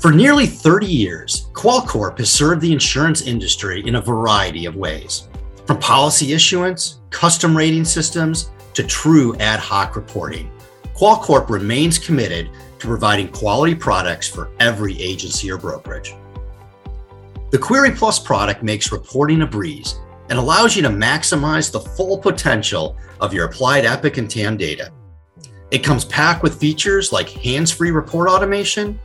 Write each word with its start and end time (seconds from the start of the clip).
For 0.00 0.10
nearly 0.10 0.46
30 0.46 0.86
years, 0.86 1.50
Qualcorp 1.52 2.16
has 2.16 2.30
served 2.30 2.62
the 2.62 2.72
insurance 2.72 3.20
industry 3.20 3.86
in 3.86 3.96
a 3.96 4.00
variety 4.00 4.64
of 4.64 4.74
ways. 4.74 5.28
From 5.66 5.78
policy 5.78 6.32
issuance, 6.32 7.00
custom 7.10 7.54
rating 7.54 7.84
systems, 7.84 8.50
to 8.72 8.82
true 8.82 9.36
ad 9.36 9.60
hoc 9.60 9.96
reporting, 9.96 10.50
Qualcorp 10.94 11.50
remains 11.50 11.98
committed 11.98 12.48
to 12.78 12.86
providing 12.86 13.28
quality 13.28 13.74
products 13.74 14.26
for 14.26 14.50
every 14.58 14.98
agency 14.98 15.52
or 15.52 15.58
brokerage. 15.58 16.14
The 17.50 17.58
Query 17.58 17.90
Plus 17.90 18.18
product 18.18 18.62
makes 18.62 18.92
reporting 18.92 19.42
a 19.42 19.46
breeze 19.46 20.00
and 20.30 20.38
allows 20.38 20.74
you 20.74 20.80
to 20.80 20.88
maximize 20.88 21.70
the 21.70 21.80
full 21.80 22.16
potential 22.16 22.96
of 23.20 23.34
your 23.34 23.44
applied 23.44 23.84
Epic 23.84 24.16
and 24.16 24.30
TAM 24.30 24.56
data. 24.56 24.92
It 25.70 25.84
comes 25.84 26.06
packed 26.06 26.42
with 26.42 26.58
features 26.58 27.12
like 27.12 27.28
hands 27.28 27.70
free 27.70 27.90
report 27.90 28.30
automation, 28.30 28.98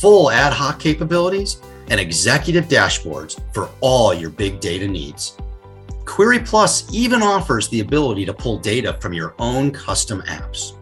full 0.00 0.30
ad 0.30 0.52
hoc 0.52 0.78
capabilities, 0.78 1.60
and 1.90 2.00
executive 2.00 2.66
dashboards 2.66 3.40
for 3.52 3.68
all 3.80 4.14
your 4.14 4.30
big 4.30 4.60
data 4.60 4.88
needs. 4.88 5.36
Query 6.04 6.40
Plus 6.40 6.92
even 6.92 7.22
offers 7.22 7.68
the 7.68 7.80
ability 7.80 8.24
to 8.24 8.34
pull 8.34 8.58
data 8.58 8.94
from 9.00 9.12
your 9.12 9.34
own 9.38 9.70
custom 9.70 10.22
apps. 10.22 10.74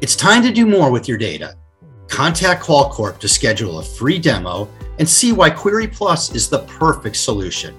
It's 0.00 0.16
time 0.16 0.42
to 0.42 0.52
do 0.52 0.66
more 0.66 0.90
with 0.90 1.08
your 1.08 1.18
data. 1.18 1.56
Contact 2.08 2.62
Qualcorp 2.62 3.18
to 3.18 3.28
schedule 3.28 3.78
a 3.78 3.82
free 3.82 4.18
demo 4.18 4.68
and 4.98 5.08
see 5.08 5.32
why 5.32 5.50
Query 5.50 5.88
Plus 5.88 6.34
is 6.34 6.48
the 6.48 6.60
perfect 6.60 7.16
solution. 7.16 7.74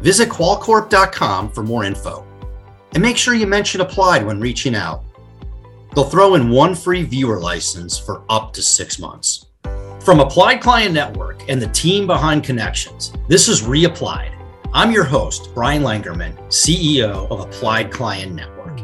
Visit 0.00 0.28
qualcorp.com 0.28 1.50
for 1.50 1.62
more 1.62 1.84
info. 1.84 2.26
And 2.92 3.02
make 3.02 3.16
sure 3.16 3.34
you 3.34 3.46
mention 3.46 3.80
applied 3.80 4.24
when 4.24 4.40
reaching 4.40 4.74
out. 4.74 5.03
They'll 5.94 6.02
throw 6.02 6.34
in 6.34 6.50
one 6.50 6.74
free 6.74 7.04
viewer 7.04 7.38
license 7.38 7.96
for 7.96 8.24
up 8.28 8.52
to 8.54 8.62
six 8.62 8.98
months. 8.98 9.46
From 10.00 10.18
Applied 10.18 10.60
Client 10.60 10.92
Network 10.92 11.48
and 11.48 11.62
the 11.62 11.68
team 11.68 12.08
behind 12.08 12.42
Connections, 12.42 13.12
this 13.28 13.46
is 13.46 13.62
Reapplied. 13.62 14.32
I'm 14.72 14.90
your 14.90 15.04
host, 15.04 15.54
Brian 15.54 15.84
Langerman, 15.84 16.36
CEO 16.48 17.30
of 17.30 17.38
Applied 17.38 17.92
Client 17.92 18.34
Network. 18.34 18.80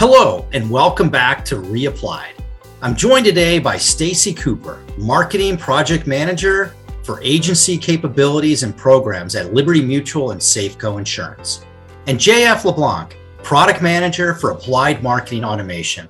Hello, 0.00 0.48
and 0.52 0.70
welcome 0.70 1.10
back 1.10 1.44
to 1.44 1.56
Reapplied. 1.56 2.32
I'm 2.80 2.96
joined 2.96 3.26
today 3.26 3.58
by 3.58 3.76
Stacy 3.76 4.32
Cooper, 4.32 4.82
Marketing 4.96 5.58
Project 5.58 6.06
Manager 6.06 6.74
for 7.02 7.20
Agency 7.20 7.76
Capabilities 7.76 8.62
and 8.62 8.74
Programs 8.74 9.34
at 9.34 9.52
Liberty 9.52 9.82
Mutual 9.84 10.30
and 10.30 10.40
Safeco 10.40 10.96
Insurance, 10.96 11.66
and 12.06 12.18
JF 12.18 12.64
LeBlanc, 12.64 13.18
Product 13.48 13.80
Manager 13.80 14.34
for 14.34 14.50
Applied 14.50 15.02
Marketing 15.02 15.42
Automation. 15.42 16.06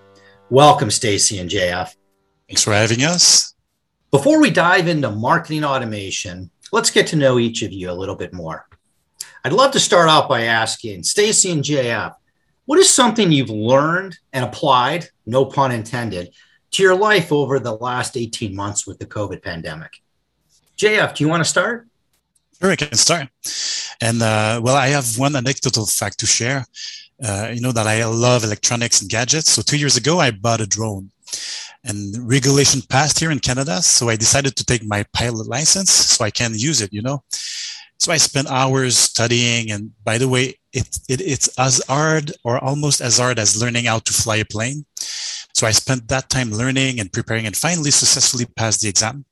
Welcome, 0.51 0.91
Stacy 0.91 1.39
and 1.39 1.49
JF. 1.49 1.95
Thanks 2.49 2.65
for 2.65 2.73
having 2.73 3.05
us. 3.05 3.55
Before 4.11 4.41
we 4.41 4.51
dive 4.51 4.89
into 4.89 5.09
marketing 5.13 5.63
automation, 5.63 6.51
let's 6.73 6.91
get 6.91 7.07
to 7.07 7.17
know 7.17 7.39
each 7.39 7.63
of 7.63 7.73
you 7.73 7.93
a 7.93 7.93
little 7.93 8.17
bit 8.17 8.33
more. 8.33 8.67
I'd 9.45 9.53
love 9.53 9.71
to 9.71 9.79
start 9.79 10.09
out 10.09 10.29
by 10.29 10.47
asking 10.47 11.05
Stacy 11.05 11.53
and 11.53 11.63
JF, 11.63 12.17
what 12.65 12.81
is 12.81 12.91
something 12.91 13.31
you've 13.31 13.51
learned 13.51 14.19
and 14.33 14.45
applied, 14.45 15.09
no 15.25 15.45
pun 15.45 15.71
intended, 15.71 16.35
to 16.73 16.83
your 16.83 16.97
life 16.97 17.31
over 17.31 17.61
the 17.61 17.77
last 17.77 18.17
18 18.17 18.53
months 18.53 18.85
with 18.85 18.99
the 18.99 19.07
COVID 19.07 19.45
pandemic? 19.45 19.93
JF, 20.77 21.15
do 21.15 21.23
you 21.23 21.31
want 21.31 21.45
to 21.45 21.49
start? 21.49 21.87
Sure, 22.61 22.73
I 22.73 22.75
can 22.75 22.95
start. 22.95 23.29
And 24.01 24.23
uh, 24.23 24.61
well, 24.61 24.75
I 24.75 24.89
have 24.89 25.17
one 25.17 25.37
anecdotal 25.37 25.87
fact 25.87 26.19
to 26.19 26.27
share. 26.27 26.67
Uh, 27.23 27.51
you 27.53 27.61
know 27.61 27.73
that 27.73 27.87
I 27.87 28.05
love 28.05 28.45
electronics 28.45 29.01
and 29.01 29.11
gadgets. 29.11 29.51
So 29.51 29.63
two 29.63 29.79
years 29.79 29.97
ago, 29.97 30.21
I 30.21 30.31
bought 30.31 30.61
a 30.61 30.67
drone 30.67 31.11
and 31.85 32.17
regulation 32.29 32.83
passed 32.89 33.19
here 33.19 33.31
in 33.31 33.41
Canada. 33.41 33.83
So 33.83 34.09
I 34.09 34.17
decided 34.17 34.57
to 34.57 34.65
take 34.65 34.85
my 34.85 35.05
pilot 35.13 35.49
license 35.49 35.91
so 35.91 36.25
I 36.25 36.31
can 36.31 36.53
use 36.55 36.81
it, 36.81 36.93
you 36.93 37.03
know. 37.03 37.23
So 37.99 38.13
I 38.13 38.17
spent 38.19 38.49
hours 38.51 38.97
studying. 38.97 39.73
And 39.73 39.91
by 40.05 40.19
the 40.19 40.29
way, 40.29 40.55
it, 40.73 40.89
it, 41.09 41.21
it's 41.21 41.49
as 41.59 41.83
hard 41.89 42.33
or 42.45 42.63
almost 42.63 43.01
as 43.01 43.19
hard 43.19 43.39
as 43.39 43.61
learning 43.61 43.87
how 43.87 43.99
to 44.01 44.13
fly 44.13 44.37
a 44.37 44.45
plane. 44.45 44.85
So 45.55 45.67
I 45.67 45.73
spent 45.73 46.07
that 46.09 46.29
time 46.29 46.51
learning 46.51 47.01
and 47.01 47.13
preparing 47.13 47.47
and 47.47 47.57
finally 47.57 47.91
successfully 47.91 48.47
passed 48.47 48.83
the 48.83 48.89
exam. 48.89 49.25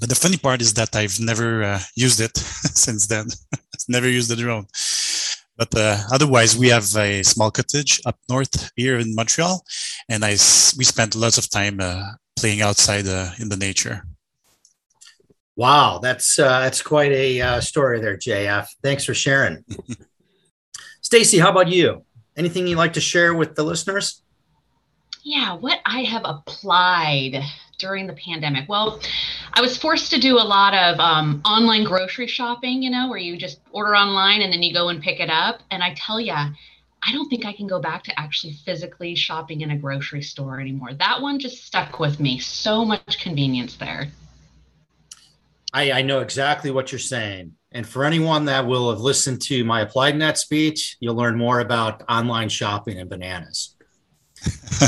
But 0.00 0.08
the 0.08 0.16
funny 0.16 0.36
part 0.36 0.60
is 0.60 0.74
that 0.74 0.96
I've 0.96 1.20
never 1.20 1.62
uh, 1.62 1.80
used 1.94 2.20
it 2.20 2.36
since 2.38 3.06
then. 3.06 3.28
never 3.88 4.08
used 4.08 4.30
the 4.30 4.36
drone. 4.36 4.66
But 5.56 5.74
uh, 5.76 5.98
otherwise, 6.12 6.56
we 6.56 6.68
have 6.68 6.96
a 6.96 7.22
small 7.22 7.50
cottage 7.50 8.00
up 8.04 8.18
north 8.28 8.72
here 8.74 8.98
in 8.98 9.14
Montreal, 9.14 9.62
and 10.08 10.24
I 10.24 10.32
we 10.76 10.84
spent 10.84 11.14
lots 11.14 11.38
of 11.38 11.48
time 11.48 11.78
uh, 11.80 12.12
playing 12.36 12.60
outside 12.60 13.06
uh, 13.06 13.30
in 13.38 13.48
the 13.48 13.56
nature. 13.56 14.02
Wow, 15.56 16.00
that's 16.02 16.38
uh, 16.38 16.60
that's 16.60 16.82
quite 16.82 17.12
a 17.12 17.40
uh, 17.40 17.60
story 17.60 18.00
there, 18.00 18.16
JF. 18.16 18.66
Thanks 18.82 19.04
for 19.04 19.14
sharing. 19.14 19.64
Stacy, 21.00 21.38
how 21.38 21.50
about 21.50 21.68
you? 21.68 22.04
Anything 22.36 22.66
you'd 22.66 22.78
like 22.78 22.94
to 22.94 23.00
share 23.00 23.34
with 23.34 23.54
the 23.54 23.62
listeners? 23.62 24.22
Yeah, 25.22 25.54
what 25.54 25.78
I 25.86 26.02
have 26.02 26.22
applied 26.24 27.40
during 27.78 28.06
the 28.06 28.14
pandemic. 28.14 28.68
Well, 28.68 29.00
I 29.56 29.60
was 29.60 29.76
forced 29.76 30.10
to 30.10 30.18
do 30.18 30.36
a 30.36 30.42
lot 30.42 30.74
of 30.74 30.98
um, 30.98 31.40
online 31.44 31.84
grocery 31.84 32.26
shopping, 32.26 32.82
you 32.82 32.90
know, 32.90 33.08
where 33.08 33.18
you 33.18 33.36
just 33.36 33.60
order 33.70 33.94
online 33.94 34.42
and 34.42 34.52
then 34.52 34.64
you 34.64 34.74
go 34.74 34.88
and 34.88 35.00
pick 35.00 35.20
it 35.20 35.30
up. 35.30 35.60
And 35.70 35.80
I 35.80 35.94
tell 35.96 36.20
you, 36.20 36.32
I 36.32 37.12
don't 37.12 37.28
think 37.28 37.46
I 37.46 37.52
can 37.52 37.68
go 37.68 37.80
back 37.80 38.02
to 38.04 38.20
actually 38.20 38.54
physically 38.64 39.14
shopping 39.14 39.60
in 39.60 39.70
a 39.70 39.78
grocery 39.78 40.22
store 40.22 40.60
anymore. 40.60 40.92
That 40.94 41.22
one 41.22 41.38
just 41.38 41.64
stuck 41.64 42.00
with 42.00 42.18
me. 42.18 42.40
So 42.40 42.84
much 42.84 43.20
convenience 43.20 43.76
there. 43.76 44.08
I, 45.72 45.92
I 45.92 46.02
know 46.02 46.18
exactly 46.18 46.72
what 46.72 46.90
you're 46.90 46.98
saying. 46.98 47.52
And 47.70 47.86
for 47.86 48.04
anyone 48.04 48.46
that 48.46 48.66
will 48.66 48.90
have 48.90 49.00
listened 49.00 49.40
to 49.42 49.64
my 49.64 49.82
Applied 49.82 50.16
Net 50.16 50.36
speech, 50.36 50.96
you'll 50.98 51.14
learn 51.14 51.38
more 51.38 51.60
about 51.60 52.02
online 52.08 52.48
shopping 52.48 52.98
and 52.98 53.08
bananas. 53.08 53.76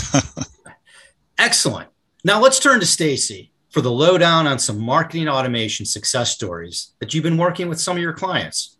Excellent. 1.38 1.88
Now 2.24 2.40
let's 2.40 2.58
turn 2.58 2.80
to 2.80 2.86
Stacy 2.86 3.52
for 3.76 3.82
the 3.82 3.92
lowdown 3.92 4.46
on 4.46 4.58
some 4.58 4.80
marketing 4.80 5.28
automation 5.28 5.84
success 5.84 6.30
stories 6.30 6.94
that 6.98 7.12
you've 7.12 7.22
been 7.22 7.36
working 7.36 7.68
with 7.68 7.78
some 7.78 7.94
of 7.94 8.02
your 8.02 8.14
clients. 8.14 8.78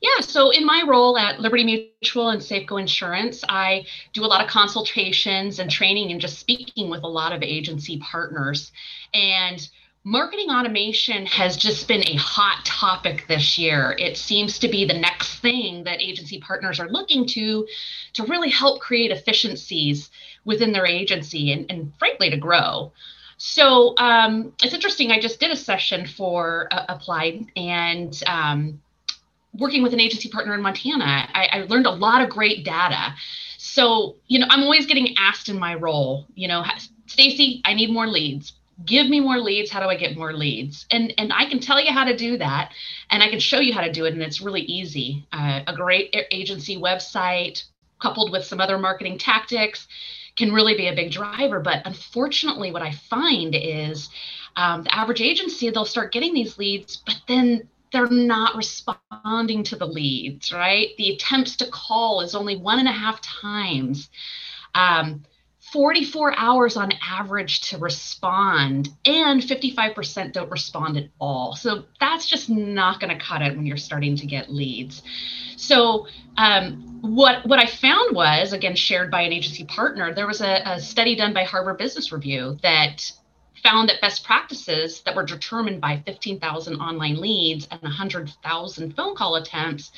Yeah, 0.00 0.22
so 0.22 0.48
in 0.48 0.64
my 0.64 0.82
role 0.88 1.18
at 1.18 1.40
Liberty 1.40 1.62
Mutual 1.62 2.30
and 2.30 2.40
Safeco 2.40 2.80
Insurance, 2.80 3.44
I 3.50 3.84
do 4.14 4.24
a 4.24 4.26
lot 4.26 4.42
of 4.42 4.48
consultations 4.48 5.58
and 5.58 5.70
training 5.70 6.10
and 6.10 6.18
just 6.18 6.38
speaking 6.38 6.88
with 6.88 7.02
a 7.02 7.06
lot 7.06 7.34
of 7.34 7.42
agency 7.42 7.98
partners. 7.98 8.72
And 9.12 9.68
marketing 10.04 10.48
automation 10.48 11.26
has 11.26 11.58
just 11.58 11.86
been 11.86 12.08
a 12.08 12.16
hot 12.16 12.64
topic 12.64 13.26
this 13.28 13.58
year. 13.58 13.94
It 13.98 14.16
seems 14.16 14.58
to 14.60 14.68
be 14.68 14.86
the 14.86 14.98
next 14.98 15.40
thing 15.40 15.84
that 15.84 16.00
agency 16.00 16.40
partners 16.40 16.80
are 16.80 16.88
looking 16.88 17.26
to 17.26 17.66
to 18.14 18.24
really 18.24 18.48
help 18.48 18.80
create 18.80 19.10
efficiencies 19.10 20.08
within 20.46 20.72
their 20.72 20.86
agency 20.86 21.52
and, 21.52 21.66
and 21.70 21.92
frankly 21.98 22.30
to 22.30 22.38
grow. 22.38 22.90
So 23.42 23.94
um, 23.96 24.52
it's 24.62 24.74
interesting. 24.74 25.10
I 25.10 25.18
just 25.18 25.40
did 25.40 25.50
a 25.50 25.56
session 25.56 26.06
for 26.06 26.68
uh, 26.70 26.84
Applied 26.90 27.46
and 27.56 28.22
um, 28.26 28.82
working 29.58 29.82
with 29.82 29.94
an 29.94 30.00
agency 30.00 30.28
partner 30.28 30.52
in 30.52 30.60
Montana. 30.60 31.26
I, 31.32 31.48
I 31.50 31.62
learned 31.62 31.86
a 31.86 31.90
lot 31.90 32.20
of 32.20 32.28
great 32.28 32.66
data. 32.66 33.14
So, 33.56 34.16
you 34.26 34.38
know, 34.40 34.46
I'm 34.50 34.62
always 34.62 34.84
getting 34.84 35.16
asked 35.16 35.48
in 35.48 35.58
my 35.58 35.74
role, 35.74 36.26
you 36.34 36.48
know, 36.48 36.62
Stacy, 37.06 37.62
I 37.64 37.72
need 37.72 37.90
more 37.90 38.06
leads 38.06 38.52
give 38.86 39.10
me 39.10 39.20
more 39.20 39.38
leads 39.38 39.70
how 39.70 39.78
do 39.78 39.88
i 39.88 39.94
get 39.94 40.16
more 40.16 40.32
leads 40.32 40.86
and 40.90 41.12
and 41.18 41.34
i 41.34 41.44
can 41.44 41.60
tell 41.60 41.78
you 41.78 41.92
how 41.92 42.02
to 42.02 42.16
do 42.16 42.38
that 42.38 42.72
and 43.10 43.22
i 43.22 43.28
can 43.28 43.38
show 43.38 43.60
you 43.60 43.74
how 43.74 43.82
to 43.82 43.92
do 43.92 44.06
it 44.06 44.14
and 44.14 44.22
it's 44.22 44.40
really 44.40 44.62
easy 44.62 45.26
uh, 45.34 45.60
a 45.66 45.74
great 45.76 46.16
agency 46.30 46.78
website 46.78 47.64
coupled 48.00 48.32
with 48.32 48.42
some 48.42 48.58
other 48.58 48.78
marketing 48.78 49.18
tactics 49.18 49.86
can 50.40 50.52
really 50.52 50.74
be 50.74 50.88
a 50.88 50.94
big 50.94 51.12
driver 51.12 51.60
but 51.60 51.82
unfortunately 51.86 52.72
what 52.72 52.82
i 52.82 52.90
find 52.90 53.54
is 53.54 54.08
um, 54.56 54.82
the 54.82 54.94
average 54.94 55.20
agency 55.20 55.70
they'll 55.70 55.84
start 55.84 56.12
getting 56.12 56.34
these 56.34 56.58
leads 56.58 56.96
but 56.96 57.16
then 57.28 57.68
they're 57.92 58.08
not 58.08 58.56
responding 58.56 59.62
to 59.62 59.76
the 59.76 59.86
leads 59.86 60.52
right 60.52 60.88
the 60.98 61.12
attempts 61.12 61.56
to 61.56 61.70
call 61.70 62.20
is 62.20 62.34
only 62.34 62.56
one 62.56 62.78
and 62.78 62.88
a 62.88 62.92
half 62.92 63.20
times 63.20 64.10
um, 64.74 65.22
44 65.72 66.34
hours 66.36 66.76
on 66.76 66.90
average 67.02 67.60
to 67.70 67.78
respond, 67.78 68.88
and 69.04 69.40
55% 69.40 70.32
don't 70.32 70.50
respond 70.50 70.96
at 70.96 71.08
all. 71.20 71.54
So 71.54 71.84
that's 72.00 72.26
just 72.26 72.50
not 72.50 72.98
going 72.98 73.16
to 73.16 73.24
cut 73.24 73.42
it 73.42 73.56
when 73.56 73.66
you're 73.66 73.76
starting 73.76 74.16
to 74.16 74.26
get 74.26 74.50
leads. 74.50 75.02
So 75.56 76.08
um, 76.36 76.89
what 77.00 77.46
what 77.46 77.58
I 77.58 77.66
found 77.66 78.14
was 78.14 78.52
again 78.52 78.76
shared 78.76 79.10
by 79.10 79.22
an 79.22 79.32
agency 79.32 79.64
partner. 79.64 80.14
There 80.14 80.26
was 80.26 80.40
a, 80.40 80.62
a 80.64 80.80
study 80.80 81.16
done 81.16 81.32
by 81.32 81.44
Harvard 81.44 81.78
Business 81.78 82.12
Review 82.12 82.58
that 82.62 83.10
found 83.62 83.88
that 83.88 84.00
best 84.00 84.24
practices 84.24 85.02
that 85.02 85.14
were 85.14 85.24
determined 85.24 85.80
by 85.80 86.02
15,000 86.06 86.76
online 86.76 87.20
leads 87.20 87.68
and 87.70 87.82
100,000 87.82 88.96
phone 88.96 89.14
call 89.14 89.36
attempts 89.36 89.92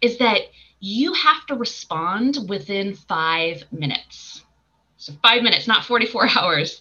is 0.00 0.18
that 0.18 0.40
you 0.80 1.12
have 1.12 1.46
to 1.46 1.54
respond 1.54 2.38
within 2.48 2.94
five 2.94 3.62
minutes 3.70 4.42
so 5.06 5.12
five 5.22 5.42
minutes, 5.42 5.68
not 5.68 5.84
44 5.84 6.28
hours. 6.36 6.80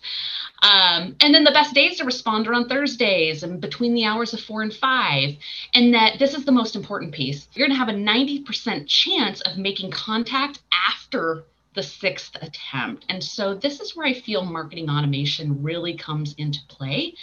Um, 0.66 1.16
and 1.22 1.34
then 1.34 1.44
the 1.44 1.52
best 1.52 1.76
days 1.76 1.98
to 1.98 2.06
respond 2.06 2.48
are 2.48 2.54
on 2.54 2.68
Thursdays 2.68 3.44
and 3.44 3.62
between 3.62 3.94
the 3.94 4.06
hours 4.06 4.34
of 4.34 4.40
four 4.40 4.64
and 4.64 4.74
five. 4.74 5.36
And 5.76 5.94
that 5.94 6.18
this 6.18 6.34
is 6.34 6.44
the 6.44 6.52
most 6.52 6.76
important 6.76 7.14
piece. 7.14 7.48
You're 7.54 7.68
going 7.68 7.78
to 7.78 7.86
have 7.86 7.94
a 7.94 7.98
90% 7.98 8.88
chance 8.88 9.42
of 9.42 9.58
making 9.58 9.92
contact 9.92 10.60
after 10.90 11.44
the 11.76 11.84
sixth 11.84 12.36
attempt. 12.42 13.06
And 13.10 13.24
so 13.24 13.54
this 13.54 13.80
is 13.80 13.96
where 13.96 14.08
I 14.08 14.14
feel 14.14 14.44
marketing 14.44 14.90
automation 14.90 15.62
really 15.62 15.96
comes 15.98 16.34
into 16.38 16.60
play. 16.68 17.14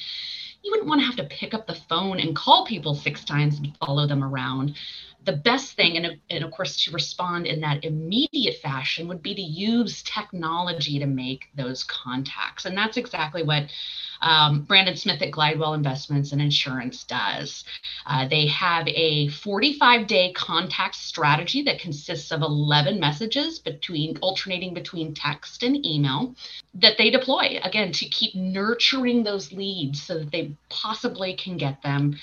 You 0.63 0.71
wouldn't 0.71 0.89
want 0.89 1.01
to 1.01 1.07
have 1.07 1.17
to 1.17 1.25
pick 1.25 1.55
up 1.55 1.67
the 1.67 1.75
phone 1.75 2.21
and 2.21 2.37
call 2.37 2.65
people 2.65 2.95
six 2.95 3.25
times 3.25 3.59
and 3.59 3.77
follow 3.79 4.07
them 4.07 4.23
around 4.23 4.75
the 5.25 5.33
best 5.33 5.77
thing, 5.77 5.97
and, 5.97 6.19
and 6.31 6.45
of 6.45 6.51
course, 6.51 6.85
to 6.85 6.91
respond 6.91 7.47
in 7.47 7.61
that 7.61 7.85
immediate 7.85 8.57
fashion, 8.61 9.09
would 9.09 9.23
be 9.23 9.35
to 9.35 9.43
use 9.43 10.03
technology 10.03 10.99
to 10.99 11.07
make 11.07 11.49
those 11.55 11.85
contacts. 11.85 12.65
And 12.65 12.77
that's 12.77 12.97
exactly 12.97 13.43
what 13.43 13.65
um, 14.23 14.63
Brandon 14.63 14.97
Smith 14.97 15.21
at 15.21 15.31
Glidewell 15.31 15.75
Investments 15.75 16.33
and 16.33 16.41
Insurance 16.41 17.05
does. 17.05 17.65
Uh, 18.07 18.27
they 18.29 18.47
have 18.47 18.87
a 18.89 19.29
45 19.29 20.07
day 20.07 20.33
contact 20.33 20.95
strategy 20.95 21.63
that 21.63 21.81
consists 21.81 22.31
of 22.33 22.41
11 22.43 22.99
messages 22.99 23.59
between 23.59 24.17
alternating 24.19 24.75
between 24.75 25.15
text 25.15 25.63
and 25.63 25.85
email 25.85 26.35
that 26.75 26.97
they 26.99 27.11
deploy 27.11 27.61
again 27.63 27.93
to 27.93 28.09
keep 28.09 28.35
nurturing 28.35 29.25
those 29.25 29.53
leads 29.53 30.03
so 30.03 30.19
that 30.19 30.31
they 30.31 30.57
possibly 30.69 31.35
can 31.35 31.57
get 31.57 31.83
them 31.83 32.17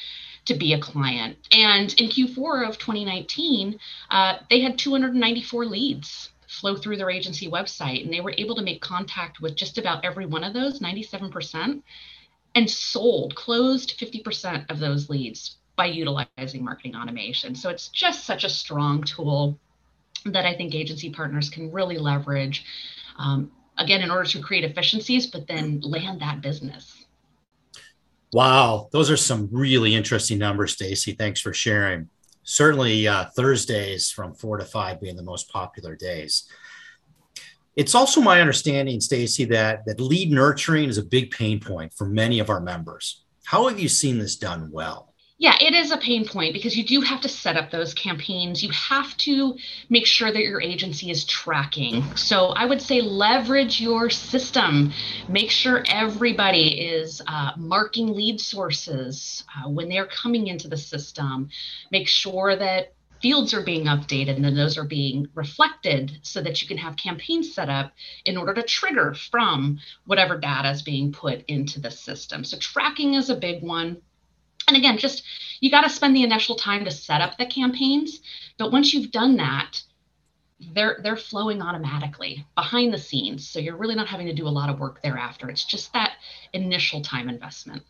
to 0.46 0.56
be 0.56 0.74
a 0.74 0.80
client. 0.80 1.38
And 1.52 1.94
in 2.00 2.10
Q4 2.10 2.68
of 2.68 2.78
2019, 2.80 3.80
uh, 4.10 4.38
they 4.50 4.62
had 4.62 4.80
294 4.80 5.66
leads 5.66 6.30
flow 6.50 6.76
through 6.76 6.98
their 6.98 7.12
agency 7.12 7.48
website, 7.48 8.04
and 8.04 8.12
they 8.12 8.22
were 8.22 8.34
able 8.38 8.56
to 8.56 8.64
make 8.64 8.82
contact 8.82 9.40
with 9.40 9.56
just 9.56 9.78
about 9.78 10.04
every 10.04 10.26
one 10.26 10.44
of 10.44 10.54
those, 10.54 10.80
97%, 10.80 11.84
and 12.56 12.70
sold, 12.70 13.36
closed 13.36 14.00
50% 14.00 14.70
of 14.72 14.80
those 14.80 15.10
leads 15.10 15.58
by 15.76 15.86
utilizing 15.86 16.64
marketing 16.64 16.96
automation. 16.96 17.54
So 17.54 17.70
it's 17.70 17.90
just 17.90 18.26
such 18.26 18.44
a 18.44 18.50
strong 18.50 19.04
tool 19.04 19.60
that 20.26 20.46
I 20.46 20.56
think 20.56 20.74
agency 20.74 21.12
partners 21.12 21.50
can 21.50 21.72
really 21.72 22.00
leverage. 22.00 22.66
Um, 23.18 23.52
again, 23.78 24.02
in 24.02 24.10
order 24.10 24.28
to 24.30 24.42
create 24.42 24.64
efficiencies, 24.64 25.28
but 25.28 25.48
then 25.48 25.80
land 25.82 26.20
that 26.22 26.42
business. 26.42 27.06
Wow, 28.34 28.90
those 28.92 29.12
are 29.12 29.18
some 29.18 29.50
really 29.52 29.96
interesting 29.96 30.40
numbers, 30.40 30.74
Stacy. 30.74 31.14
Thanks 31.14 31.40
for 31.40 31.54
sharing. 31.54 32.10
Certainly, 32.50 33.08
uh, 33.08 33.26
Thursdays 33.36 34.10
from 34.10 34.34
four 34.34 34.58
to 34.58 34.66
five 34.66 35.00
being 35.00 35.16
the 35.16 35.22
most 35.22 35.52
popular 35.52 35.96
days. 35.96 36.50
It's 37.76 37.94
also 37.94 38.22
my 38.22 38.42
understanding, 38.42 39.00
Stacy, 39.02 39.46
that 39.46 39.86
that 39.86 40.02
lead 40.02 40.32
nurturing 40.32 40.90
is 40.90 40.98
a 40.98 41.04
big 41.04 41.30
pain 41.30 41.60
point 41.60 41.94
for 41.94 42.08
many 42.08 42.40
of 42.40 42.50
our 42.50 42.60
members. 42.60 43.24
How 43.44 43.68
have 43.70 43.80
you 43.80 43.88
seen 43.88 44.18
this 44.18 44.36
done 44.36 44.72
well? 44.72 45.14
Yeah, 45.42 45.56
it 45.62 45.74
is 45.74 45.92
a 45.92 45.98
pain 45.98 46.28
point 46.28 46.52
because 46.52 46.76
you 46.76 46.84
do 46.84 47.00
have 47.00 47.22
to 47.22 47.30
set 47.30 47.56
up 47.56 47.72
those 47.72 47.94
campaigns. 47.94 48.62
You 48.62 48.72
have 48.72 49.16
to 49.20 49.56
make 49.90 50.06
sure 50.06 50.30
that 50.30 50.44
your 50.44 50.62
agency 50.62 51.10
is 51.12 51.24
tracking. 51.24 52.04
So 52.18 52.48
I 52.48 52.66
would 52.66 52.82
say 52.82 53.00
leverage 53.00 53.80
your 53.80 54.10
system. 54.10 54.92
Make 55.30 55.50
sure 55.50 55.86
everybody 55.88 56.82
is 56.82 57.22
uh, 57.26 57.54
marking 57.56 58.14
lead 58.14 58.42
sources 58.42 59.46
uh, 59.56 59.70
when 59.70 59.88
they're 59.88 60.08
coming 60.08 60.48
into 60.48 60.68
the 60.68 60.76
system. 60.76 61.48
Make 61.90 62.10
sure 62.10 62.58
that 62.58 62.94
fields 63.22 63.54
are 63.54 63.64
being 63.64 63.86
updated 63.86 64.36
and 64.36 64.44
then 64.44 64.56
those 64.56 64.78
are 64.78 64.84
being 64.84 65.28
reflected 65.36 66.20
so 66.22 66.42
that 66.42 66.62
you 66.62 66.68
can 66.68 66.78
have 66.78 66.98
campaigns 66.98 67.54
set 67.54 67.70
up 67.70 67.94
in 68.26 68.36
order 68.36 68.54
to 68.54 68.64
trigger 68.64 69.14
from 69.14 69.80
whatever 70.06 70.38
data 70.38 70.70
is 70.70 70.82
being 70.82 71.14
put 71.14 71.46
into 71.48 71.80
the 71.80 71.92
system. 71.92 72.44
So 72.44 72.58
tracking 72.58 73.14
is 73.14 73.30
a 73.30 73.36
big 73.36 73.64
one 73.64 74.02
and 74.70 74.78
again, 74.78 74.98
just 74.98 75.24
you 75.60 75.70
got 75.70 75.82
to 75.82 75.90
spend 75.90 76.16
the 76.16 76.24
initial 76.24 76.56
time 76.56 76.86
to 76.86 76.92
set 76.92 77.22
up 77.22 77.38
the 77.38 77.46
campaigns. 77.46 78.22
But 78.58 78.72
once 78.72 78.94
you've 78.94 79.12
done 79.12 79.36
that, 79.38 79.82
they're 80.74 81.00
they're 81.04 81.18
flowing 81.18 81.62
automatically 81.62 82.46
behind 82.56 82.94
the 82.94 82.98
scenes. 82.98 83.48
So 83.48 83.60
you're 83.60 83.78
really 83.78 83.96
not 83.96 84.08
having 84.08 84.28
to 84.28 84.34
do 84.34 84.48
a 84.48 84.50
lot 84.50 84.70
of 84.70 84.80
work 84.80 85.02
thereafter. 85.02 85.50
It's 85.50 85.66
just 85.66 85.92
that 85.94 86.14
initial 86.54 87.02
time 87.02 87.30
investment. 87.30 87.84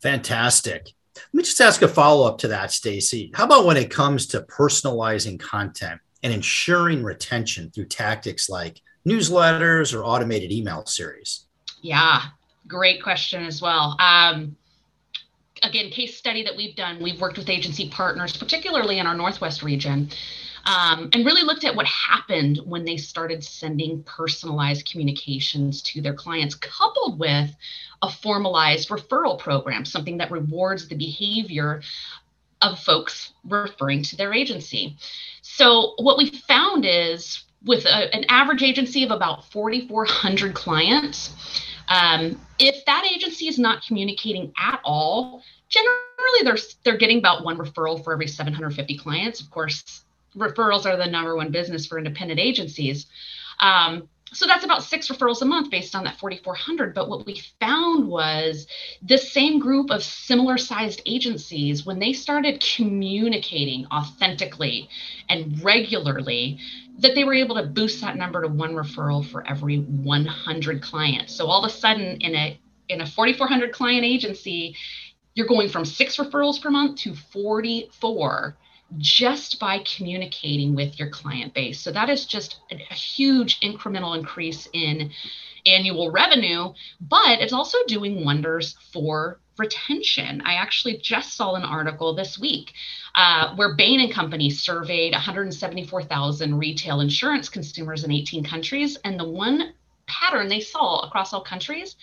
Fantastic. 0.00 0.92
Let 1.16 1.34
me 1.34 1.42
just 1.42 1.60
ask 1.60 1.82
a 1.82 1.88
follow 1.88 2.26
up 2.26 2.38
to 2.38 2.48
that, 2.48 2.72
Stacy. 2.72 3.32
How 3.34 3.44
about 3.44 3.66
when 3.66 3.76
it 3.76 3.90
comes 3.90 4.26
to 4.28 4.42
personalizing 4.42 5.38
content 5.40 6.00
and 6.22 6.32
ensuring 6.32 7.02
retention 7.02 7.70
through 7.70 7.86
tactics 7.86 8.48
like 8.48 8.80
newsletters 9.06 9.94
or 9.94 10.04
automated 10.04 10.52
email 10.52 10.86
series? 10.86 11.46
Yeah, 11.82 12.22
great 12.68 13.02
question 13.02 13.44
as 13.44 13.60
well. 13.60 13.96
Um, 13.98 14.56
again, 15.62 15.90
case 15.90 16.16
study 16.16 16.42
that 16.44 16.56
we've 16.56 16.76
done, 16.76 17.02
we've 17.02 17.20
worked 17.20 17.38
with 17.38 17.48
agency 17.48 17.88
partners, 17.88 18.36
particularly 18.36 18.98
in 18.98 19.06
our 19.06 19.14
Northwest 19.14 19.62
region, 19.62 20.10
um, 20.64 21.08
and 21.12 21.24
really 21.24 21.42
looked 21.42 21.64
at 21.64 21.74
what 21.74 21.86
happened 21.86 22.60
when 22.64 22.84
they 22.84 22.96
started 22.96 23.42
sending 23.42 24.02
personalized 24.02 24.90
communications 24.90 25.82
to 25.82 26.00
their 26.00 26.14
clients, 26.14 26.54
coupled 26.54 27.18
with 27.18 27.50
a 28.02 28.10
formalized 28.10 28.88
referral 28.90 29.38
program, 29.38 29.84
something 29.84 30.18
that 30.18 30.30
rewards 30.30 30.88
the 30.88 30.96
behavior 30.96 31.82
of 32.60 32.78
folks 32.78 33.32
referring 33.44 34.02
to 34.02 34.16
their 34.16 34.34
agency. 34.34 34.96
So, 35.42 35.94
what 35.98 36.18
we 36.18 36.30
found 36.30 36.84
is 36.84 37.44
with 37.64 37.84
a, 37.86 38.14
an 38.14 38.24
average 38.28 38.62
agency 38.62 39.04
of 39.04 39.10
about 39.10 39.50
4,400 39.50 40.54
clients, 40.54 41.30
um, 41.88 42.40
if 42.58 42.84
that 42.84 43.08
agency 43.10 43.48
is 43.48 43.58
not 43.58 43.82
communicating 43.86 44.52
at 44.58 44.80
all, 44.84 45.42
generally 45.68 45.94
they're 46.42 46.58
they're 46.84 46.96
getting 46.96 47.18
about 47.18 47.44
one 47.44 47.56
referral 47.58 48.02
for 48.02 48.12
every 48.12 48.26
750 48.26 48.98
clients. 48.98 49.40
Of 49.40 49.50
course, 49.50 50.04
referrals 50.36 50.86
are 50.86 50.96
the 50.96 51.06
number 51.06 51.36
one 51.36 51.50
business 51.50 51.86
for 51.86 51.98
independent 51.98 52.40
agencies. 52.40 53.06
Um, 53.60 54.08
so 54.32 54.46
that's 54.46 54.64
about 54.64 54.82
six 54.82 55.08
referrals 55.08 55.42
a 55.42 55.44
month 55.44 55.70
based 55.70 55.94
on 55.94 56.04
that 56.04 56.18
4400 56.18 56.94
but 56.94 57.08
what 57.08 57.24
we 57.26 57.42
found 57.60 58.08
was 58.08 58.66
this 59.02 59.32
same 59.32 59.58
group 59.58 59.90
of 59.90 60.02
similar 60.02 60.58
sized 60.58 61.02
agencies 61.06 61.86
when 61.86 61.98
they 61.98 62.12
started 62.12 62.64
communicating 62.76 63.86
authentically 63.86 64.88
and 65.28 65.62
regularly 65.62 66.58
that 66.98 67.14
they 67.14 67.24
were 67.24 67.34
able 67.34 67.54
to 67.56 67.62
boost 67.62 68.00
that 68.00 68.16
number 68.16 68.42
to 68.42 68.48
one 68.48 68.74
referral 68.74 69.24
for 69.24 69.46
every 69.46 69.76
100 69.76 70.82
clients. 70.82 71.34
So 71.34 71.46
all 71.46 71.64
of 71.64 71.70
a 71.70 71.72
sudden 71.72 72.20
in 72.20 72.34
a 72.34 72.60
in 72.88 73.02
a 73.02 73.06
4400 73.06 73.72
client 73.72 74.04
agency 74.04 74.74
you're 75.34 75.46
going 75.46 75.68
from 75.68 75.84
six 75.84 76.16
referrals 76.16 76.60
per 76.60 76.70
month 76.70 76.98
to 77.00 77.14
44 77.14 78.56
just 78.96 79.60
by 79.60 79.80
communicating 79.80 80.74
with 80.74 80.98
your 80.98 81.10
client 81.10 81.52
base. 81.52 81.80
So 81.80 81.92
that 81.92 82.08
is 82.08 82.24
just 82.24 82.60
a, 82.70 82.74
a, 82.74 82.94
huge 82.94 83.60
incremental 83.60 84.16
increase 84.16 84.66
in 84.72 85.10
annual 85.66 86.10
revenue, 86.10 86.72
but 87.00 87.40
it's 87.40 87.52
also 87.52 87.76
doing 87.86 88.24
wonders 88.24 88.76
for 88.92 89.40
retention. 89.58 90.40
I 90.44 90.54
actually 90.54 90.98
just 90.98 91.34
saw 91.34 91.54
an 91.54 91.64
article 91.64 92.14
this 92.14 92.38
week 92.38 92.72
uh, 93.14 93.54
where 93.56 93.74
Bain 93.74 94.00
and 94.00 94.12
Company 94.12 94.48
surveyed 94.48 95.12
174,000 95.12 96.58
retail 96.58 97.00
insurance 97.00 97.48
consumers 97.48 98.04
in 98.04 98.12
18 98.12 98.44
countries, 98.44 98.96
and 99.04 99.18
the 99.18 99.28
one 99.28 99.74
pattern 100.06 100.48
they 100.48 100.60
saw 100.60 101.00
across 101.00 101.34
all 101.34 101.42
countries 101.42 101.96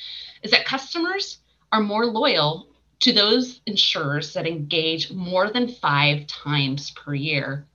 is 0.44 0.52
that 0.52 0.66
customers 0.66 1.40
are 1.72 1.82
more 1.82 2.06
loyal 2.06 2.68
to 3.02 3.14
those 3.14 3.62
insurers 3.66 4.34
that 4.34 4.48
engage 4.48 5.12
more 5.12 5.52
than 5.52 5.68
five 5.68 6.28
times 6.28 6.92
per 6.92 7.14
year. 7.14 7.66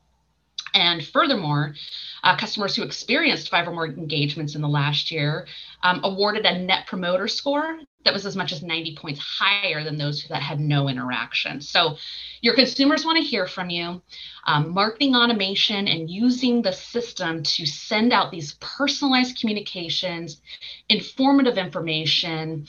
And 0.73 1.05
furthermore, 1.05 1.75
uh, 2.23 2.37
customers 2.37 2.77
who 2.77 2.83
experienced 2.83 3.51
five 3.51 3.67
or 3.67 3.73
more 3.73 3.87
engagements 3.87 4.55
in 4.55 4.63
the 4.63 4.69
last 4.69 5.11
year 5.11 5.47
um, 5.83 6.01
awarded 6.05 6.47
a 6.47 6.59
net 6.59 6.87
promoter 6.87 7.27
score 7.29 7.81
that 8.05 8.15
was 8.15 8.25
as 8.25 8.37
much 8.37 8.53
as 8.53 8.63
90 8.63 8.97
points 8.97 9.21
higher 9.21 9.85
than 9.85 9.99
those 9.99 10.25
that 10.29 10.43
had 10.43 10.59
no 10.59 10.89
interaction. 10.89 11.61
So, 11.61 11.97
your 12.41 12.55
consumers 12.55 13.05
want 13.05 13.19
to 13.19 13.25
hear 13.25 13.47
from 13.47 13.69
you. 13.69 14.01
Um, 14.47 14.71
marketing 14.73 15.15
automation 15.15 15.87
and 15.87 16.09
using 16.09 16.63
the 16.63 16.73
system 16.73 17.43
to 17.43 17.67
send 17.67 18.13
out 18.13 18.31
these 18.31 18.55
personalized 18.61 19.39
communications, 19.39 20.41
informative 20.89 21.59
information, 21.59 22.67